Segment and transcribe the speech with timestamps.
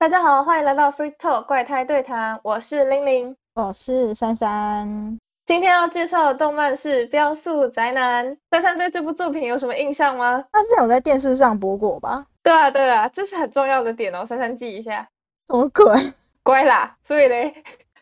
[0.00, 5.18] 大家好，欢迎来到 Free Talk 怪胎对谈，我是玲玲，我是珊珊。
[5.44, 8.24] 今天要介绍的动漫是《标速宅男》。
[8.52, 10.44] 珊珊对这部作品有什么印象吗？
[10.52, 12.24] 他之前有在电视上播过吧？
[12.44, 15.08] 对啊，对啊，这是很重要的点哦，珊珊记一下。
[15.48, 16.12] 什么鬼？
[16.44, 17.52] 乖啦，所以嘞，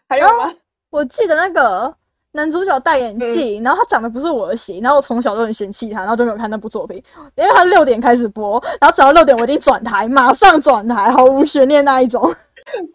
[0.07, 0.53] 还有吗？
[0.91, 1.97] 我记得那个。
[2.37, 7.03] 男主角戴眼镜，然后他长得不是我的型，然后我从小都很嫌弃他，然后就没有看那部作品，
[7.35, 12.32] 因为他六点开始播，然后只要六点我一定转台，马上转台，毫无悬念那一种。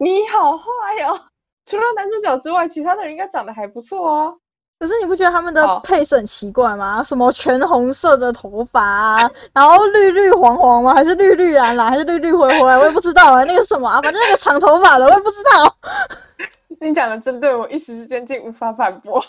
[0.00, 0.64] 你好坏
[1.06, 1.18] 哦！
[1.66, 4.34] 除了男主角之外，其他的人应该长得还不错哦。
[4.78, 7.04] 可是你不觉得他们的配色很奇怪吗？
[7.04, 10.92] 什么全红色的头发，然后绿绿黄黄吗？
[10.92, 11.88] 还是绿绿蓝蓝？
[11.88, 12.76] 还是绿绿灰灰？
[12.76, 13.44] 我也不知道啊。
[13.44, 15.76] 那个什么啊，反正那个长头发的，我也不知道。
[16.82, 19.24] 你讲的针对我，一时之间竟无法反驳。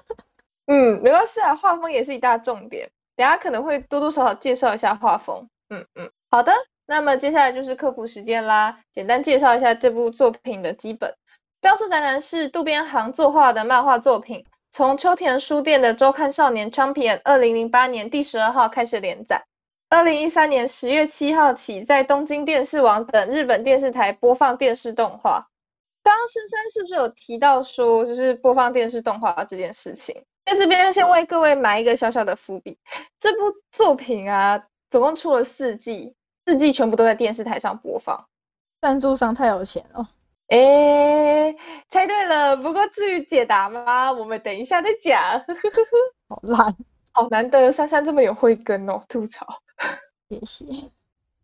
[0.66, 5.48] 嗯，没关系啊，画风也是一大重点，等下可能会多多少少介绍一下画风。
[5.70, 6.52] 嗯嗯，好的，
[6.86, 11.10] 那么接下来就是科普时间啦，简单介绍一下这部作品的基本。
[11.60, 19.44] 《标速宅男》是渡边航作画的漫画作品，从秋田书店的周刊少年 Champion 二零零八年第十二号开始连载，
[19.88, 25.48] 二零一三年十月七号起在东京电视网等日本电视台播放电视动画。
[26.02, 30.24] 刚刚深山是不是有提到说，就是播放电视动画这件事情？
[30.44, 32.76] 在这边先为各位埋一个小小的伏笔。
[33.18, 36.14] 这部作品啊，总共出了四季，
[36.44, 38.26] 四季全部都在电视台上播放。
[38.80, 40.08] 赞助商太有钱了。
[40.48, 41.54] 哎，
[41.88, 42.56] 猜对了。
[42.56, 44.12] 不过至于解答吗？
[44.12, 45.22] 我们等一下再讲。
[46.28, 46.76] 好烂，
[47.12, 49.00] 好难得，珊珊这么有慧根哦。
[49.08, 49.46] 吐槽，
[50.28, 50.64] 谢谢。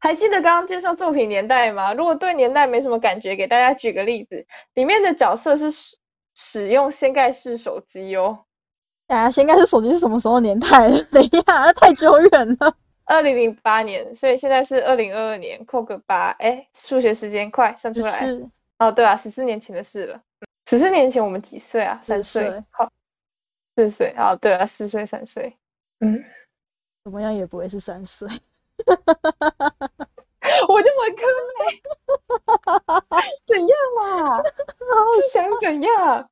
[0.00, 1.92] 还记得刚刚介绍作品年代吗？
[1.92, 5.96] 如果对年代没什么感觉，给大家举个例子，里面的角色是使
[6.34, 8.44] 使用掀盖式手机哦。
[9.08, 10.68] 啊，掀盖式手机是什么时候年代？
[11.10, 12.76] 等一下，那太久远了。
[13.06, 16.28] 二零零八年，所以现在是二零二二年，扣个八。
[16.38, 18.28] 哎，数学时间快，算出来。
[18.78, 20.20] 哦，对啊，十四年前的事了。
[20.68, 21.98] 十四年前我们几岁啊？
[22.04, 22.62] 三岁。
[22.70, 22.88] 好，
[23.74, 24.14] 四岁。
[24.18, 25.56] 哦，对啊，四岁三岁。
[26.00, 26.22] 嗯，
[27.02, 28.28] 怎么样也不会是三岁。
[28.86, 30.10] 哈哈哈哈哈哈！
[30.68, 31.22] 我就文科
[31.58, 31.82] 妹，
[33.46, 34.42] 怎样嘛？
[34.42, 36.30] 是想怎样？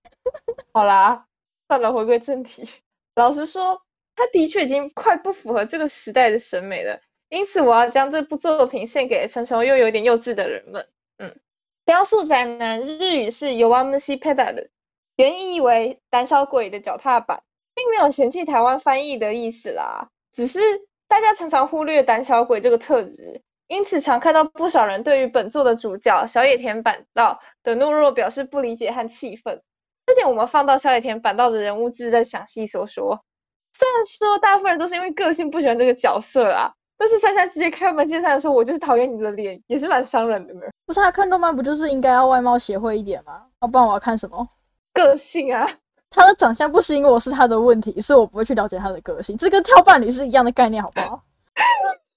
[0.72, 1.26] 好啦，
[1.68, 2.68] 算了，回归正题。
[3.14, 3.82] 老实说，
[4.14, 7.00] 他的确已经快不符合这个时代的审美了。
[7.28, 10.88] 因此，我要将这部作品献给成熟又有点幼稚的人们。
[11.18, 11.36] 嗯，
[11.84, 14.68] 标速宅男日语是 y o w a m u s i Pedal，
[15.16, 17.42] 原意为胆小鬼的脚踏板，
[17.74, 20.60] 并没有嫌弃台湾翻译的意思啦，只是。
[21.08, 29.62] 大家常常忽略胆小鬼这个特质，因此常看到不少人对于本作的主角小野田板道的懦弱表示不理解和气愤。
[30.04, 33.24] 这点我们放到小野田板道的人物志再详细说说。
[33.72, 40.60] 虽然说大部分人都是因为个性不喜欢这个角色啦，但是珊珊直接开门见山的说：“我就是讨厌你的脸”，也是蛮伤人的呢。
[40.86, 43.42] 不是他，看动漫不就是应该要外貌协会一点吗？
[43.60, 44.48] 要不然我要看什么？
[44.94, 45.68] 个性啊。
[46.16, 51.22] 他的长相不是因为我是他的问题，是我不会去了解他的个性，这跟挑伴侣是一样的概念，好不好？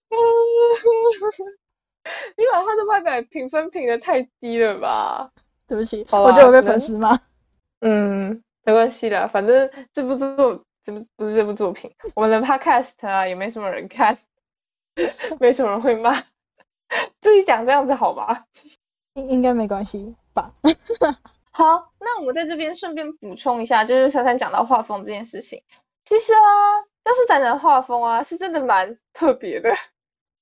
[2.37, 5.29] 你把他的外表评分评的太低了吧？
[5.67, 7.19] 对不起，我就有被粉丝骂。
[7.81, 14.17] 嗯，没关系的，反正这部作这部不是这部作品，我们的 podcast 啊也没什么人看，
[15.41, 16.15] 没什么人会骂，
[17.19, 18.45] 自己讲这样子好吗？
[19.15, 20.53] 应应该没关系吧？
[21.51, 25.63] 好，那我们在这边顺便补充一下，就是珊珊讲到画风这件事情，
[26.05, 26.39] 其实啊，
[27.05, 29.71] 要是展展画风啊，是真的蛮特别的。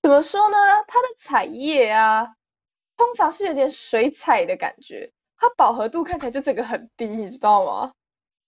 [0.03, 0.57] 怎么说呢？
[0.87, 2.35] 它的彩页啊，
[2.97, 7.91] 通常是有点水彩的感觉，它饱和度看起来就整个很低，你知道吗？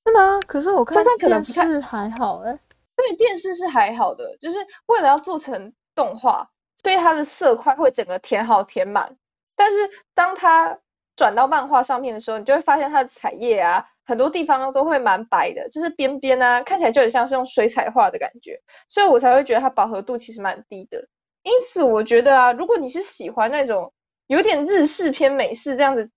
[0.06, 0.40] 是吗？
[0.48, 2.60] 可是我看电视还好哎。
[2.96, 6.50] 对，电视是还好的，就是为了要做成动画，
[6.84, 9.18] 所以它的色块会整个填好填满。
[9.56, 10.80] 但是当它
[11.20, 21.10] 转到漫画上面的时候，你就会发现它的彩页啊，很多地方都会蛮白的，就是边边啊，看起来就很像是用水彩画的感觉，所以我才会觉得它饱和度其实蛮低的。
[21.44, 23.92] 因此，我觉得啊，如果你是喜欢那种
[24.28, 26.10] 有点日式偏美式这样子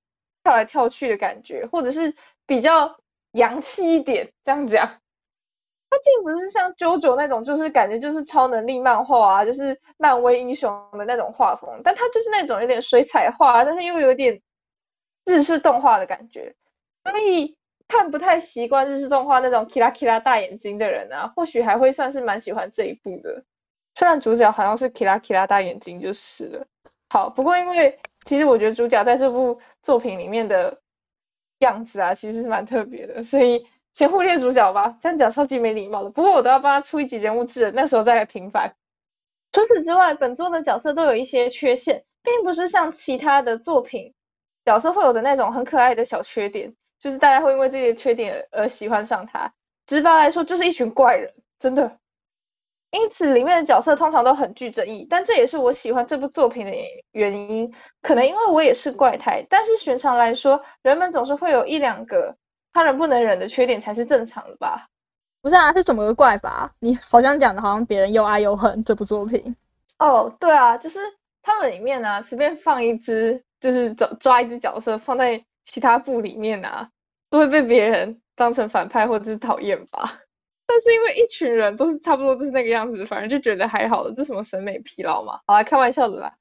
[0.44, 2.14] 跳来跳去的感觉，或者是
[2.46, 2.96] 比较
[3.32, 4.86] 洋气一点这样讲，
[5.90, 14.40] 它并不是像 JoJo 那种，就是感觉就是超能力漫画啊，就是漫威英雄的那种画风，但它就是那种有点水彩画，但是又有点。
[15.24, 16.54] 日式动画的感觉，
[17.04, 23.44] 所以看不太习惯日式动画那种 kira kira 大眼睛的人啊，或许还会算是蛮喜欢这一部的。
[23.94, 26.66] 虽然主角好像是 kira kira 大眼睛就是了。
[27.08, 30.80] 好，不过因为其实我觉得主角在这部作品里面的
[31.58, 34.96] 样子啊，其实是蛮特别的，所以先忽略主角吧。
[35.00, 36.10] 这样讲超级没礼貌的。
[36.10, 38.74] 不过我都要帮他出一集人物志，那时候再来平反。
[39.52, 42.04] 除此之外，本作的角色都有一些缺陷。
[42.24, 44.14] 并不是像其他的作品
[44.64, 49.52] 角色会有的那种很可爱的小缺点，就是大家会因为这些缺点而喜欢上他。
[49.86, 51.98] 直白来说，就是一群怪人，真的。
[52.92, 56.72] 因此，里面的角色通常都很具争议，但这也是我喜欢这部作品的
[57.12, 57.74] 原因。
[58.02, 62.36] 可能因为我也是怪胎，但是寻常来说，人们总是会有一两个
[62.72, 64.88] 他人不能忍的缺点才是正常的吧？
[65.40, 66.70] 不是啊，是怎么个怪法？
[66.80, 69.56] 你好像讲的好像别人又爱又恨这部作品。
[69.98, 71.00] 哦，对啊，就是
[71.42, 76.90] 他们里面呢，随便放一只，就是抓抓一只角色放在其他部里面啊，
[77.30, 80.20] 都会被别人当成反派或者是讨厌吧。
[80.66, 85.40] 但是因为一群人都是差不多都是那个样子，反正就觉得还好了，这什么审美疲劳嘛？
[85.46, 86.34] 好啦，开玩笑的啦。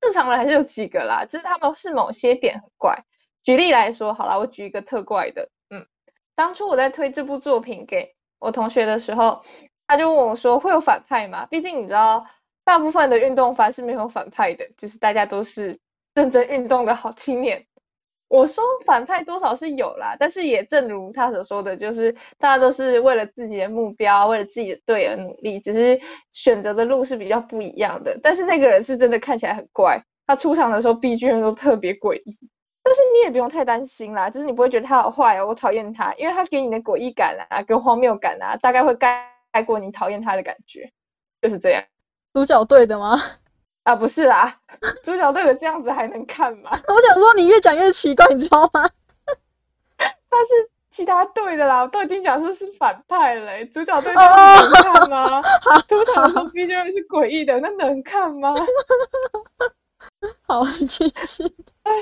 [0.00, 3.04] 正常人还是有几个啦，就是他们是某些点很怪。
[3.42, 5.86] 举例来说，好啦，我举一个特怪的，嗯，
[6.34, 9.44] 当初我在推这部作品给我同学的时候，
[9.86, 11.46] 他就问我说会有反派吗？
[11.46, 12.26] 毕竟你知道，
[12.64, 15.80] 大部分的运动番是没有反派的，就是大家都是
[16.14, 17.66] 认真运动的好青年。
[18.28, 26.00] 我说反派多少是有啦，但是也正如他所说的，就是大家都是为了自己的目标，为了自己的队而努力，只是
[26.32, 28.18] 选择的路是比较不一样的。
[28.22, 32.38] 但是那个人是真的看起来很怪，他出场的时候 BGM 都特别诡异。
[32.82, 40.90] 但是你也不用太担心啦，就是你不会觉得他好坏哦，我讨厌他，因为他给你的诡异感啊，跟荒谬感啊，大概会盖盖过你讨厌他的感觉，
[41.42, 41.84] 就是这样。
[42.32, 43.22] 主角队的吗？
[43.84, 44.54] 啊，不是啦，
[45.02, 46.70] 主角队的这样子还能看吗？
[46.88, 48.88] 我想说你越讲越奇怪，你知道吗？
[49.98, 54.22] 他是其他队的啦，我都已经讲说是反派嘞，主角队能
[54.72, 55.42] 看吗？
[55.88, 58.54] 出场的时候 BGM 是诡异的，那能看吗？
[60.46, 61.44] 好，继续。
[61.82, 61.92] 哎，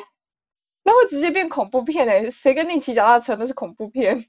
[0.83, 2.29] 那会直接变恐怖片嘞？
[2.31, 4.25] 谁跟你骑脚踏车那是恐怖片？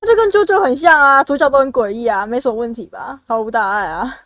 [0.00, 3.20] 那就跟啾啾很像啊，主角都很诡异啊，没什么问题吧？
[3.26, 4.22] 毫无大碍啊。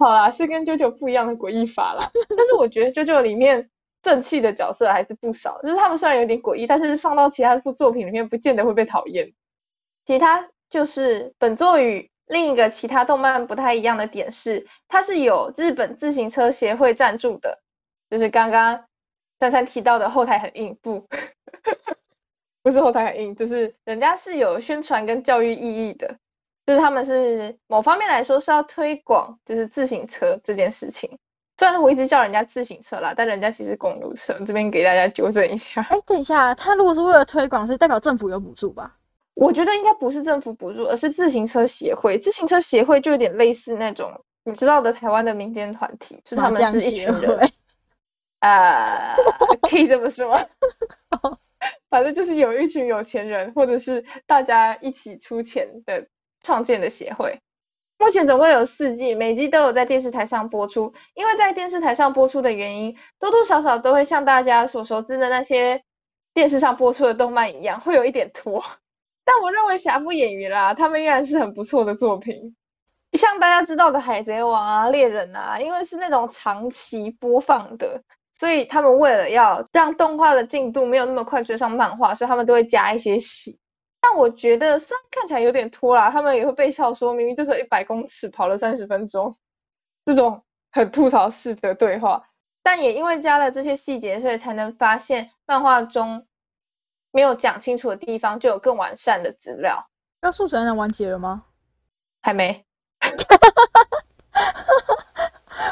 [0.00, 2.10] 好啦，是跟啾啾不一样的诡异法啦。
[2.36, 3.68] 但是我觉得啾啾里面
[4.00, 9.32] 正气的角色还是不少，就是他们虽然有点诡异，但是放到其他部作品里面，不见得会被讨厌。
[10.06, 17.60] 其他就是本作与另一个其他动漫不太一样的点是，它是有日本自行车协会赞助的，
[18.08, 18.86] 就是刚刚
[19.38, 21.06] 珊珊提到的后台很硬，不，
[22.62, 26.16] 不是后台很硬，就是人家是有宣传跟教育意义的。
[26.70, 31.18] 就是他们是某方面来说是要推广，就是自行车这件事情。
[31.58, 34.38] 虽然我一直叫人家自行车啦，但人家其实公路车。
[34.46, 35.84] 这边给大家纠正一下。
[35.90, 38.94] 哎，等一下，他如果是为了推广，是代表政府有补助吧？
[39.34, 42.20] 我觉得应该不是政府补助，而是自行车协会。
[42.20, 47.50] 自行车协会就有点类似那种你知道的台湾的民间团体，是他们是一群人。
[48.38, 49.16] 啊，
[49.68, 50.38] 可以这么说。
[51.90, 56.06] 反正就是有一群有钱人，或者是大家一起出钱的。
[56.42, 57.40] 创建的协会，
[57.98, 60.94] 目前总共有四季，每季都有在电视台上播出。
[61.14, 65.82] 因为在电视台上播出的原因，多多少少都会像大家所熟知的那些
[66.32, 68.64] 电视上播出的动漫一样，会有一点拖。
[69.24, 72.56] 但我认为瑕不掩瑜啦，他们依然是很不错的作品。
[73.12, 78.02] 像大家知道的《海贼王》啊、《猎人》啊，因为是那种长期播放的，
[78.32, 83.58] 所以他们为了要让动画的进度没有那么快追上漫画，所以他们都会加一些戏。
[84.00, 89.36] 但我觉得，虽然看起来有点拖拉，他们也会被笑说，明明就是一百公尺跑了三十分钟，
[90.04, 90.42] 这种
[90.72, 92.26] 很吐槽式的对话。
[92.62, 96.26] 但也因为加了这些细节，所以才能发现漫画中
[97.10, 99.88] 没有讲清楚的地方，就有更完善的资料。
[100.20, 101.44] 那速成能完结了吗？
[102.22, 102.64] 还没。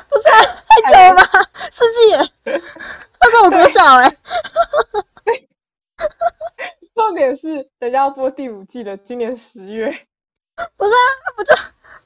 [0.09, 0.23] 不是
[0.67, 1.23] 太久了吧？
[1.71, 1.99] 四季，
[3.21, 4.09] 他跟我多少哎？
[7.09, 9.87] 重点是人家要播第五季了，今年十月。
[10.77, 11.00] 不是啊，
[11.35, 11.55] 不就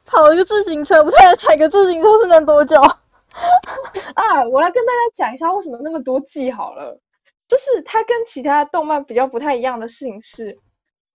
[0.05, 2.77] 跑一个自行车，不是踩个自行车是能多久？
[4.15, 7.01] 啊，我来跟大家讲一下为什么那么多季好了。
[7.49, 10.61] 就是它跟其他动漫比较不太一样的事情是，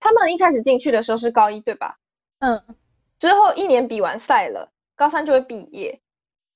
[0.02, 1.96] 他们一开始进去的时候是高一，对吧？
[2.40, 2.62] 嗯。
[3.20, 6.02] 之后一年比完赛了，高三就会毕业。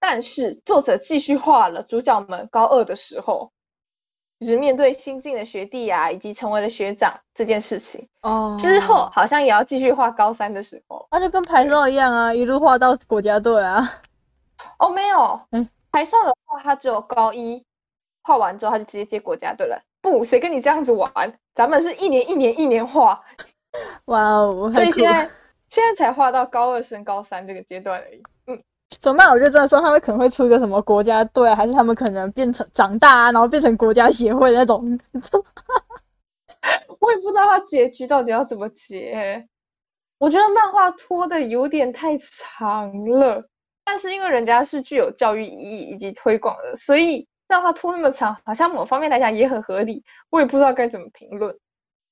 [0.01, 3.53] 但是作者继续画了主角们高二的时候。
[4.41, 14.01] 就是面对新进的学弟啊，以及成为了学长这件事情哦，之后好像也要继续画高三的时候，那就跟排少一样啊，一路画到国家队啊。
[14.79, 17.63] 哦，没有，嗯，排少的话，他只有高一
[18.23, 19.83] 画完之后，他就直接接国家队了。
[20.01, 21.11] 不，谁跟你这样子玩？
[21.53, 23.23] 咱们是一年一年一年画。
[24.05, 25.29] 哇哦， 所以现在
[25.69, 28.23] 现在才画到高二升高三这个阶段而已。
[28.99, 29.29] 怎么办？
[29.29, 34.99] 我觉得真的说他们可能会出一个什么国家队，还是他们可能变成长大啊，然后变成国家协会那种。
[36.99, 39.47] 我也不知道他结局到底要怎么结。
[40.19, 43.43] 我觉得漫画拖的有点太长了，
[43.83, 50.03] 但是因为人家是具有教育意义以及推广的，所以让它拖那么长，好像某方面来讲也很合理。
[50.29, 51.57] 我也不知道该怎么评论。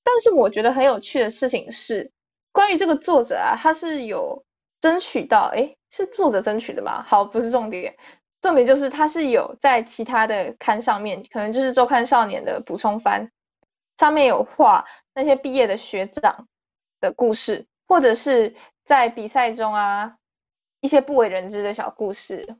[0.03, 2.11] 但是我觉得很有趣的事情是，
[2.51, 4.43] 关于这个作者啊，他是有
[4.81, 7.03] 争取到，诶，是作者争取的吗？
[7.03, 7.95] 好，不是重点，
[8.41, 13.31] 重点就是它是有在其他的刊上面，可能就是周刊少年的补充番
[13.97, 16.47] 上面有画那些毕业的学长
[17.01, 18.55] 的故事，或者是
[18.85, 20.15] 在比赛中啊
[20.79, 22.55] 一些不为人知的小故事。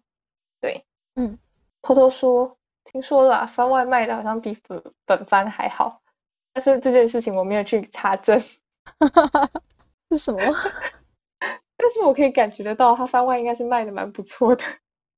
[0.60, 1.38] 对，嗯，
[1.82, 6.02] 偷偷说，听说了番外卖的好像比本本番还好。
[6.52, 8.38] 但是这件事情我没有去查证，
[10.10, 10.40] 是什么？
[11.90, 14.64] 但是我可以感觉得到，他番外应该是卖的蛮不错的。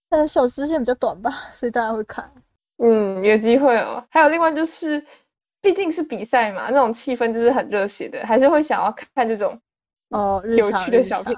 [0.08, 2.32] 但是小支线比较短吧，所以大家会看。
[2.78, 4.02] 嗯，有机会哦。
[4.10, 5.06] 还有另外就是，
[5.62, 9.60] 毕竟是比赛嘛，那种气氛就是很热血的，还是会想要看这种
[10.12, 11.36] 哦有趣的小片。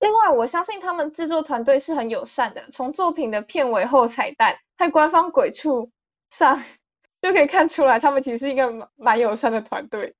[0.00, 5.90] 另外，我相信他们制作团队是很友善的，从作品的片尾后彩蛋，在官方鬼畜
[6.30, 6.62] 上。
[7.20, 10.14] 就可以看出来，他们其实是一个蛮蛮友善的团队，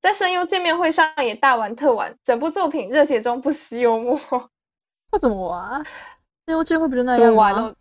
[0.00, 4.18] 在声优见面会上也大玩特玩，整部作品热血中不失幽默。
[5.10, 5.84] 那怎么玩？
[6.46, 7.74] 声优见面会不就那样吗？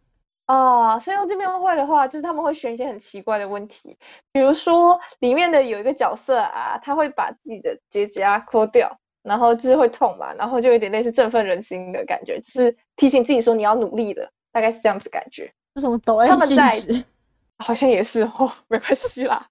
[0.48, 3.98] 哦，声优见面会的话，就是他们会选一些很奇怪的问题，
[4.32, 15.54] 比如说里面的有一个角色啊，他会把自己的结痂抠掉，然后就是会痛嘛，然后就有点类似振奋人心的感觉，就是提醒自己说你要努力了，大概是这样子感觉。
[15.76, 16.82] 这什么抖 M 他们在。
[17.60, 19.48] 好像也是哦，没关系啦。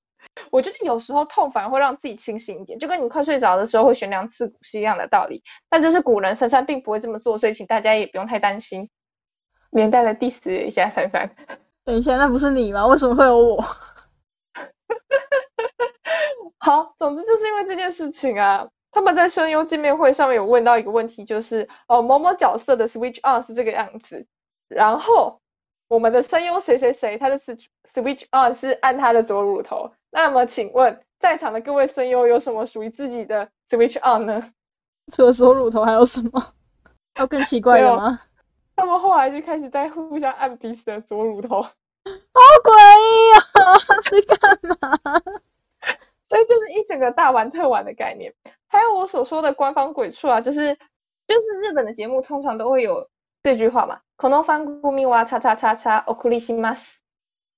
[0.50, 5.42] 我觉得有时候痛反而会让自己清醒一点，就跟你快睡着的时候会悬梁刺股是一样的道理。
[5.68, 8.90] 但这是古人，珊珊并不会这么做，所以请大家也不用太担心。
[9.70, 11.30] 连带的 diss 一下珊珊。
[11.84, 12.86] 等一下，那不是你吗？
[12.86, 13.64] 为什么会有我？
[16.58, 24.26] 好，总之就是因为这件事情啊，他们在声优见面会上面有问到一个问题，就是哦某某角色的 switch on 是这个样子，
[24.68, 25.40] 然后。
[25.88, 29.92] 我们的声优谁谁谁，他的 switch on 是按他的左乳头。
[30.10, 34.42] 那么，请问在场的各位声优有什么属于自己的 switch on 呢？
[35.12, 36.54] 除了左乳头还有什么？
[37.14, 38.20] 还有更奇怪的吗？
[38.74, 41.72] 他们后来就开始在互相按彼此的左乳头，好
[42.62, 43.78] 诡异啊！
[44.02, 45.22] 在干嘛？
[46.22, 48.34] 所以就是一整个大玩特玩的概念。
[48.68, 50.74] 还有我所说的官方鬼畜啊，就是
[51.26, 53.08] 就是日本的节目通常都会有
[53.46, 54.00] 这句话嘛。
[54.16, 57.00] 可能翻古米哇叉叉叉叉奥库利西马斯，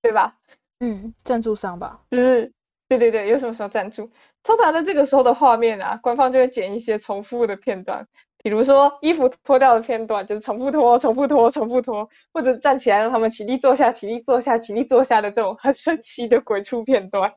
[0.03, 0.35] 对吧？
[0.81, 2.53] 嗯，赞助商吧，就是
[2.87, 4.11] 对对对，有什么时候赞助？
[4.43, 8.07] 通常在这个时候的画面啊，官方就会剪一些重复的片段，
[8.43, 17.33] 比如说衣服脱掉的片段，就是重复脱、重复脱、重复脱，或者站起来让他们起立坐下、起立坐下、起立坐下的这种很神奇的鬼畜片段。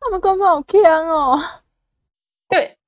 [0.00, 1.38] 他们官方好强哦！
[2.48, 2.78] 对，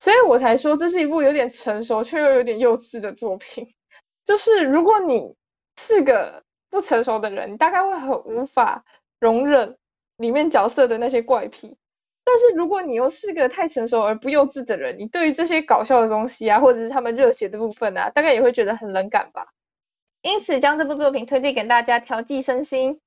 [0.00, 3.68] 所以我才说这是一部有点成熟却又有点幼稚的作品。
[4.24, 5.34] 就是如果你
[5.76, 8.84] 是个不成熟的人，你大概会很无法
[9.20, 9.76] 容忍
[10.16, 11.76] 里面角色的那些怪癖。
[12.26, 19.48] 但是如果你又是个太成熟而不幼稚的人，你对于这些搞笑的东西啊，或者是他们热血的部分啊，大概也会觉得很冷感吧。
[20.22, 22.98] 因此，将这部作品推荐给大家调剂身心，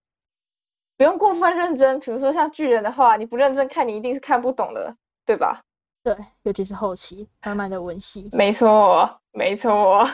[0.97, 1.99] 不用过分认真。
[1.99, 4.95] 比如说像巨人的话，你不认真看，你一定是看不懂的，
[5.25, 5.61] 对吧？
[6.03, 8.29] 对，尤其是后期慢慢的文戏。
[8.31, 10.07] 没错，没错。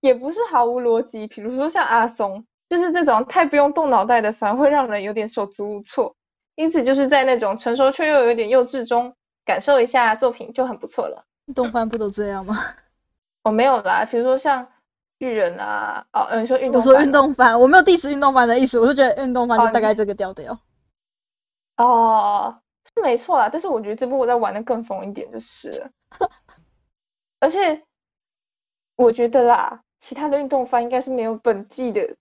[0.00, 6.14] 也不是毫无逻辑，比如说像阿松，就是这种太不用动脑袋的反而，会让人有点手足无措。
[6.54, 11.24] 因此，就是在那种成熟却又有点幼稚中，感受一下作品就很不错了。
[11.54, 12.56] 动漫不都这样吗？
[13.42, 14.66] 我 没有啦，比如说像
[15.18, 20.58] 巨人啊，哦，嗯，你说运动，我说运动番，我没有 diss 运动番的意思，我是觉得运动番就大概这个调调。
[21.76, 22.58] 哦，
[22.94, 25.90] 是没错啦，但是我觉得这部我在玩的更疯一点就是了，
[27.40, 27.82] 而且
[28.96, 29.82] 我觉得啦。
[30.06, 32.14] 其他的运动番应该是没有本季的，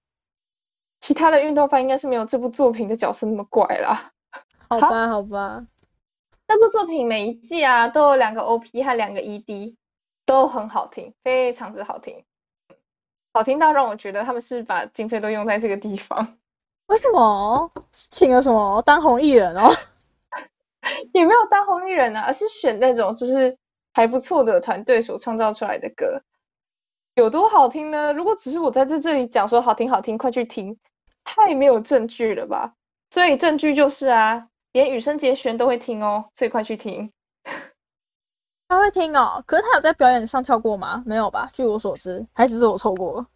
[1.01, 4.11] 其他的运动番应该是没有这部作品的角色那么怪啦。
[4.67, 5.67] 好吧，好吧。
[6.47, 9.75] 那部作品每一季啊都有两个 OP 和两个 ED，
[10.25, 12.25] 都很好听，非常之好听，
[13.33, 16.39] 好听到让我觉得他们是把经费都用在这个地方。
[16.87, 17.71] 为什么？
[17.93, 19.71] 请了什么当红艺人哦？
[21.13, 23.55] 也没有当红艺人啊，而是选那种就是
[23.93, 26.23] 还不错的团队所创造出来的歌。
[27.15, 28.11] 有多好听呢？
[28.11, 30.77] 如果只是我在这这里讲说好听好听，快去听，
[31.23, 32.73] 太没有证据了吧？
[33.09, 37.09] 所以证据就是啊，连羽生结弦都会听哦，所以快去听。
[38.67, 41.01] 他会听哦，可是他有在表演上跳过吗？
[41.05, 41.49] 没有吧？
[41.53, 43.27] 据我所知，还只是我错过了。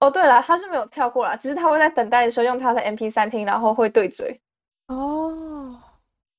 [0.00, 4.40] 哦，对了，他是没有跳过啦，只是他会在等待的时候用他的 MP 三听，然后会对嘴。
[4.86, 5.78] 哦，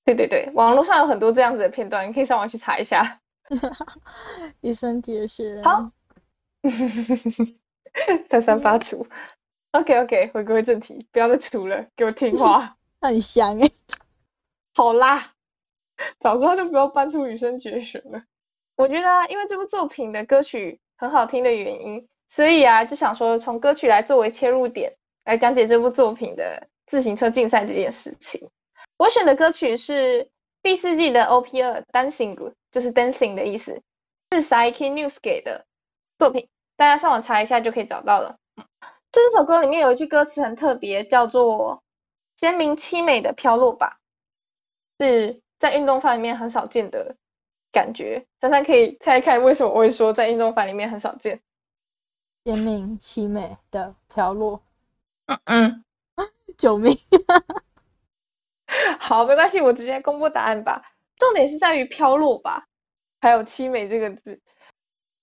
[0.04, 3.20] 对对对，网络上有很多这样子的片段，你可以上网去查一下。
[4.62, 5.64] 羽生结弦。
[5.64, 5.92] 好。
[8.30, 9.06] 三三八除。
[9.72, 12.78] OK OK，回归正题，不要再除了，给我听话。
[13.02, 13.70] 很香哎。
[14.74, 15.34] 好啦，
[16.20, 18.24] 早知道就不要搬出羽生结弦了。
[18.76, 28.50] 我觉得啊，因为这部作品的歌曲很好听的原因，所以啊，就想说从歌曲来作为切入点，来讲解这部作品的自行车竞赛这件事情。
[28.98, 30.30] 我选的歌曲是
[30.62, 33.82] 第四季的 OP 二 Dancing，就是 Dancing 的意思，
[34.32, 35.66] 是 Saiki News 给的
[36.18, 38.38] 作品，大家上网查一下就可以找到了。
[39.12, 41.84] 这首歌里面有一句歌词很特别，叫做
[42.36, 43.98] “鲜明凄美的飘落吧”，
[45.00, 47.16] 是在运动番里面很少见的
[47.72, 48.26] 感觉。
[48.42, 51.42] 珊珊可以猜看为什么我会说在运动番里面很少见
[52.46, 54.62] “鲜明凄美的飘落”？
[55.28, 55.84] 嗯嗯，
[56.58, 56.98] 救命！
[59.00, 60.82] 好，没关系，我直接公布答案吧。
[61.18, 62.66] 重点是在于“飘落吧”，
[63.22, 64.42] 还有“凄美”这个字。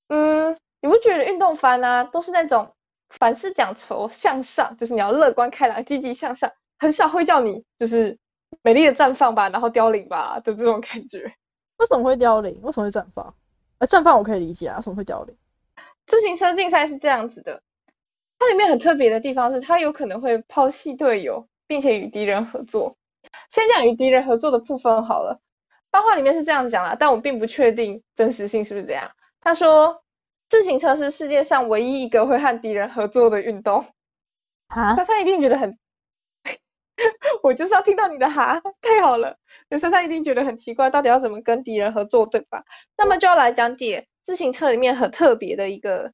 [0.09, 2.75] 嗯，你不觉得运动番啊，都是那种？
[3.09, 8.19] 凡事讲求向上，就是你要乐观开朗、积极向上，很少会叫你就是
[8.62, 11.31] 美丽的绽放吧，然后凋零吧的这种感觉。
[11.77, 12.59] 为什么会凋零？
[12.62, 13.35] 为什么会绽放？
[13.77, 15.37] 呃，绽放我可以理解啊，为什么会凋零？
[16.07, 17.62] 自行车竞赛是这样子的，
[18.39, 22.97] 它里面很特别的地方是，它有可能会抛弃队友，并且与敌人合作。
[23.51, 25.39] 先讲与敌人合作的部分好了，
[25.91, 29.11] 漫画里面是这样讲啦，但我并不确定真实性是不是这样。
[29.43, 30.01] 他说。
[30.52, 33.87] 自行车是世界上唯一一个会和敌人合作的运动
[34.68, 34.94] 啊！
[34.97, 35.78] 珊珊一定觉得很，
[37.42, 39.38] 我就是要听到你的哈，太好了！
[39.80, 42.62] 珊珊一定觉得很奇怪，到底要怎么跟敌人合作，对吧？
[42.99, 46.12] 那么就要来讲解自行车里面很特别的一个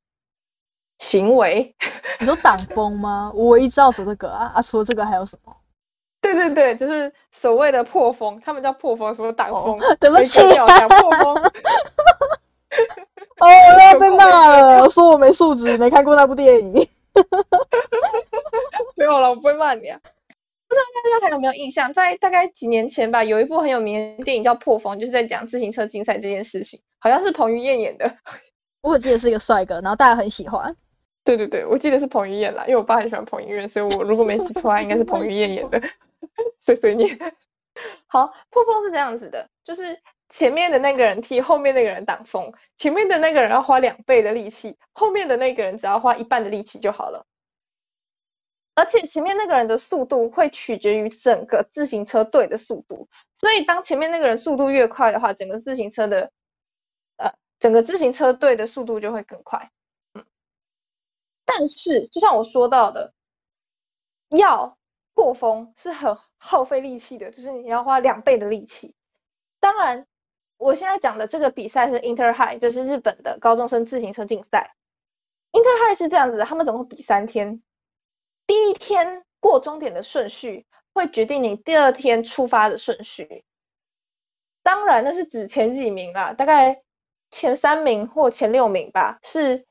[0.98, 1.74] 行为。
[2.20, 3.32] 你说挡风吗？
[3.34, 4.62] 我唯一知道的这个啊啊！
[4.62, 5.52] 除了这个还有什么？
[6.22, 9.80] 对对对，就是所谓的破风，他们叫破风，什么挡风？
[9.98, 11.34] 对不起，讲破风。
[13.40, 16.72] 哦，我要被骂了， 说我没素质，没看过那部电影。
[18.96, 19.98] 没有了，我不会骂你啊。
[20.68, 28.12] 不知道大家还有没有印象，在大概几年前吧，有一部很有名的电影叫《破风》，就是在讲自行车竞赛这件事情，好像是彭于晏演的。
[28.82, 30.74] 我记得是一个帅哥，然后大家很喜欢。
[31.24, 35.80] 对对对，我记得是彭于晏啦，因为我爸很喜欢彭于晏，所以我如果没记错，应该是彭于晏演的。
[36.58, 37.18] 碎碎念。
[38.06, 39.98] 好，破风是这样子的，就是。
[40.28, 47.26] 前面的那个人替后面那个人挡风，前面的那个人要花两倍的力气，后面的那个人只要花一半的力气就好了。
[48.74, 56.30] 而且前面那个人的速度会取决于整个自行车队的速度，所以当前面那个人速度越快的话，整个自行车的
[57.16, 59.70] 呃整个自行车队的速度就会更快。
[60.12, 60.26] 嗯，
[61.46, 63.14] 但是就像我说到的，
[64.28, 64.76] 要
[65.14, 68.94] 破风是很耗费力气的，就是你要花两倍的力气。
[69.58, 70.06] 当然。
[70.58, 74.74] 我现在讲的这个比赛是 Inter High，就是日本的高中生自行车竞赛。
[75.52, 77.62] Inter High 是这样子，他们总共比三天，
[78.46, 83.44] 第一天过终点的顺序会决定你第二天出发的顺序。
[84.62, 86.82] 当然，那是指前几名啦，大概
[87.30, 89.64] 前三名或前六名吧，是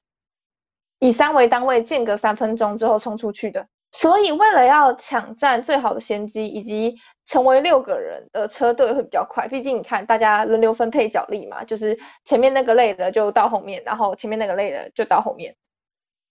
[1.00, 3.67] 以三为单位，间隔三分钟之后冲出去的。
[3.91, 6.97] 所以，为了要抢占最好的先机，以及
[7.28, 9.48] 成为六个人的车队会比较快。
[9.48, 15.56] 毕竟，你看大家轮流分配脚力嘛，就是前面那个累了就到后面，然后前面那个累了就到后面。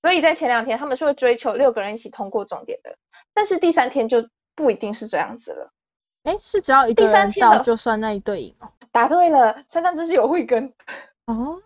[0.03, 2.97] 所以在前两天他们是会追求六个人一起通过终点的，
[3.33, 5.71] 但是第三天就不一定是这样子了。
[6.25, 8.69] 哎，是只要一个人到就算那一队赢哦。
[8.91, 10.73] 答对了，三三真是有慧根
[11.27, 11.63] 哦。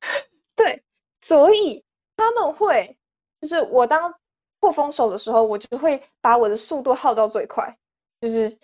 [0.54, 0.82] 对，
[1.20, 1.82] 所以
[2.16, 2.96] 他们会
[3.40, 4.14] 就是我当。
[4.60, 7.76] 破风手的时候，我就会把我的速度耗到最快，
[8.24, 8.58] 就是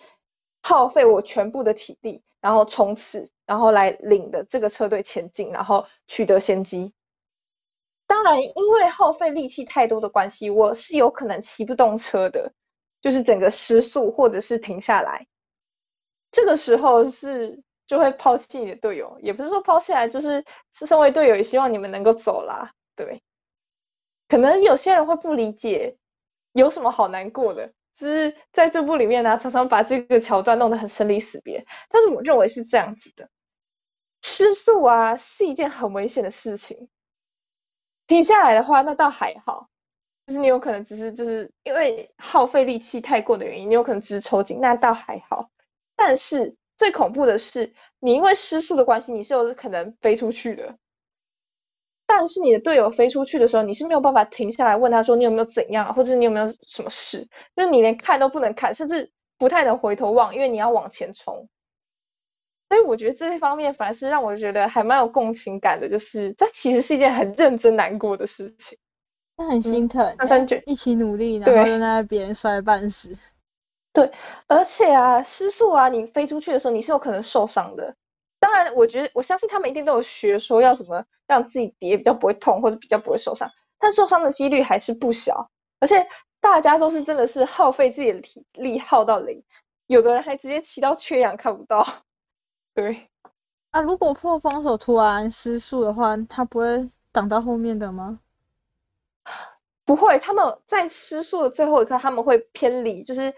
[0.63, 6.95] 耗费我全部的体力，然后冲刺，然后来领的这个车队前进，然后取得先机。
[8.07, 12.51] 当然，因为耗费力气太多的关系，我是有可能骑不动车的，
[13.01, 15.27] 就是整个失速或者是停下来。
[16.31, 20.43] 这个时候是就会抛弃你的队友，也不是说抛弃来，就是
[20.73, 23.21] 是身为队友也希望你们能够走啦，对。
[24.27, 25.97] 可能有些人会不理解，
[26.53, 27.71] 有什么好难过的？
[27.95, 31.65] 只是在这部里面呢，常常把这个桥段弄得很生离死别。
[31.89, 33.29] 但是我认为是这样子的，
[34.21, 36.89] 失速啊是一件很危险的事情。
[38.07, 39.69] 停下来的话，那倒还好，
[40.25, 45.49] 就是你有可能只是就是因为耗费力气太过的原因，你有可能只是抽筋，那倒还好。
[45.95, 50.77] 但是最恐怖的是，你因为失速的关系，你是有可能飞出去的。
[52.13, 61.47] 但是你的队友飞出去的时候，你是没有办法停下来问他说你有没有怎样，或者你有没有什么事，就是你连看都不能看，甚至不太能回头望，因为你要往前冲。
[62.67, 68.77] 所以我觉得这一方面反而是让我觉得还蛮有共情感的，就是这其实是一件很认真难过的事情。
[69.37, 73.09] 那很心疼欸，那感觉一起努力，然对后又在那边摔半死。
[73.93, 74.11] 对
[74.47, 77.95] 而且啊，失速啊，你飞出去的时候你是有可能受伤的。
[78.41, 85.49] 当然，我觉得我相信他们一定都有学说要怎么让自己跌比较不会痛或者比较不会受伤，但受伤的几率还是不小。
[85.79, 86.07] 而且
[86.39, 89.43] 大家都是真的是耗费自己的体力耗到零，
[89.85, 91.85] 有的人还直接骑到缺氧看不到。
[92.73, 93.07] 对，
[93.69, 98.19] 啊，如果破风手突然失速的话，他不会挡到后面的吗？
[99.85, 103.33] 不会，他们在失速的最后一刻他们会偏离，就是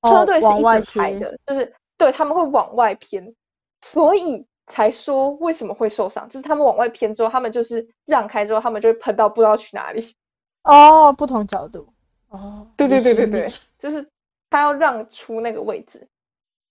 [0.00, 3.34] 哦车队是一往外切整排的，就是对他们会往外偏，
[3.82, 10.14] 所以才说为什么会受伤，就是他们往外偏之后，他们就是让开之后，他们就会喷到不知道去哪里。
[10.64, 11.92] 哦，不同角度。
[12.28, 14.08] 哦，对对对对对， 就是
[14.48, 16.08] 他要让出那个位置。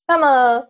[0.08, 0.68] 那么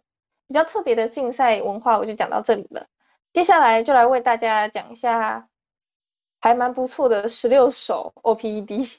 [0.48, 2.88] 比较特别的竞赛文化我就讲到这里了，
[3.32, 5.48] 接下来就来为大家讲一下
[6.42, 8.98] 还蛮不错的十六首 OPED。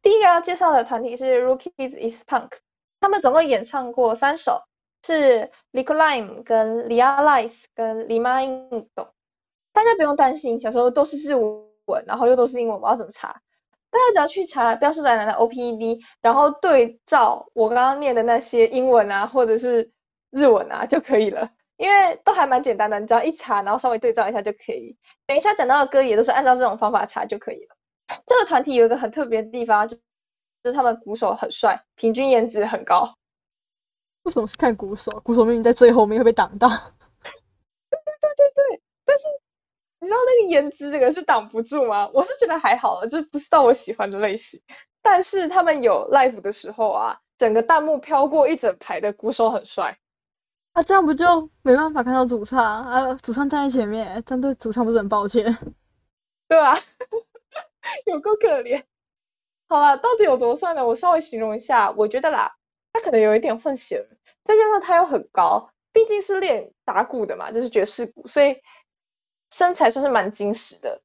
[0.00, 2.52] 第一个要介绍的团体是 Rookies is Punk，
[3.00, 4.62] 他们总共演唱过三首，
[5.06, 9.08] 是 Liquid Lime 跟 Realize 跟 Lima Indo。
[9.72, 13.40] 大家不用担心，小时候都是日文，然后又都是英文，我要怎么查？
[13.90, 19.90] 大家只要去查标示宅男的 OPED，然后对照我刚刚念的那些英文啊，或者是
[20.30, 24.96] 日文啊就可以了，因为都还蛮简单的，你只要一查，然后稍微对照一下就可以。
[25.26, 27.76] 等一下讲到的歌也都是按照这种方法查就可以了。
[28.26, 29.96] 这个团体有一个很特别的地方，就
[30.62, 33.14] 就是他们鼓手很帅，平均颜值很高。
[34.28, 35.10] 为什么是看鼓手？
[35.24, 36.68] 鼓手明明在最后面会被挡到。
[36.68, 36.76] 对
[37.90, 39.24] 对对对对但是
[40.00, 42.10] 你知道那个颜值这个是挡不住吗？
[42.12, 44.60] 我是觉得还好了，这不是到我喜欢的类型。
[45.00, 49.98] 但是他们有 live 的时候啊，整个弹幕飘过一整排的鼓手很帅。
[50.74, 53.14] 啊，这样不就没办法看到主唱啊？
[53.22, 55.56] 主唱站在前面，但对主唱不是很抱歉。
[56.46, 56.76] 对啊，
[58.04, 58.84] 有够可怜。
[59.70, 60.86] 好了，到底有多帅呢？
[60.86, 62.56] 我稍微形容一下，我觉得啦，
[62.92, 64.08] 他可能有一点混血，
[64.48, 68.62] 再加上他又很高，毕竟是练打鼓的嘛，就是爵士鼓，所以
[69.50, 71.02] 身材算是蛮精实的。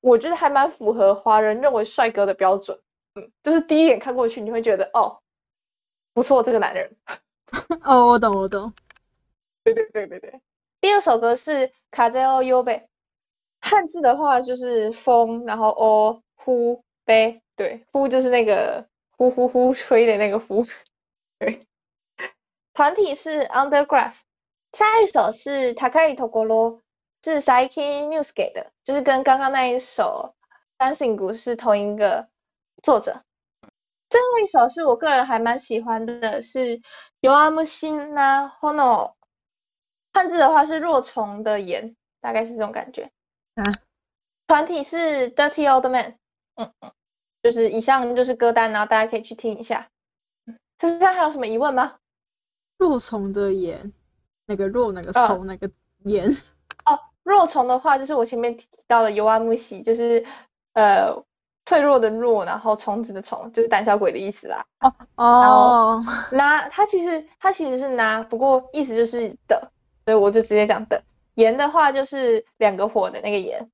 [0.00, 2.80] 我觉得还蛮符合华人认为帅哥的标准。
[3.14, 5.20] 嗯，就是第一眼看过去，你会觉得哦，
[6.14, 6.96] 不错，这个男人。
[7.84, 8.72] 哦，我懂，我懂。
[9.62, 10.40] 对对对对对。
[10.80, 12.74] 第二首歌是《卡在欧优贝》，
[13.60, 18.86] 汉字的话就是风，然后哦呼呗，对，呼就是那个
[19.18, 20.62] 呼呼呼吹的那个呼。
[21.38, 21.66] 对，
[22.76, 24.16] 团体是 Undergraph，
[24.72, 26.82] 下一首是 Takai Tokoro，
[27.24, 30.34] 是 Saiki News 给的，就是跟刚刚那一首
[30.76, 32.28] Dancing 鼓是同一个
[32.82, 33.22] 作者。
[34.10, 36.82] 最后一首是我个人还蛮喜欢的，是
[37.22, 39.14] Yoamushina Hono。
[40.12, 43.10] 汉字的话是若虫的言，大概是这种感觉。
[43.54, 43.72] 啊，
[44.46, 46.18] 团体是 Dirty Old Man，
[46.56, 46.92] 嗯嗯，
[47.42, 49.88] 就是以上就是歌单，然后大家可以去听一下。
[50.76, 51.96] 这是他还有什么疑问吗？
[52.78, 53.92] 若虫的盐，
[54.46, 55.70] 那个若那个啊虫那个
[56.04, 56.30] 盐。
[56.84, 60.24] 哦，若虫的话就是我前面提到的尤阿木西，就是
[60.74, 61.24] 呃
[61.64, 64.64] 脆弱的弱，然后虫子的虫，就是胆小鬼的意思啦。
[64.80, 69.70] 哦，哦，那它其实它其实是拿，不过意思就是的，
[70.04, 71.02] 所以我就直接讲的。
[71.34, 73.68] 盐的话就是两个火的那个盐。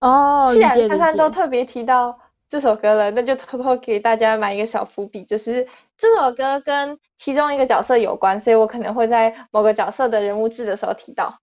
[0.00, 1.30] 哦，既然珊珊都。
[1.30, 5.66] 特别提到这首歌了，那就偷偷给大家埋一个小伏笔，就是
[5.98, 11.40] 这首歌跟其中一个角色有关，所以我可能会在某个角色的人物志的时候提到。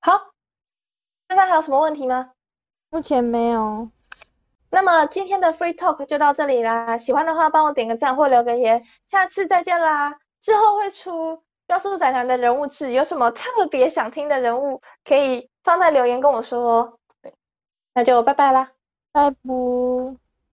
[0.00, 0.32] 好，
[1.28, 2.32] 大家还有什么问题吗？
[2.90, 3.88] 目前没有。
[4.70, 10.18] 那么今天的 Free Talk 就到这里啦，喜欢的话帮我点个赞或留个言，下次再见啦！
[10.40, 16.98] 之后会出标叔宅男的人物志，有什么特别想听的人物可以放在留言跟我说哦。
[17.20, 17.34] 对，
[17.94, 18.72] 那就拜拜啦。
[19.12, 20.29] 拜拜。